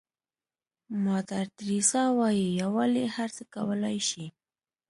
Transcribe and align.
مادر 1.03 1.45
تریسا 1.57 2.03
وایي 2.17 2.45
یووالی 2.61 3.05
هر 3.15 3.29
څه 3.37 3.43
کولای 3.53 3.97
شي. 4.09 4.25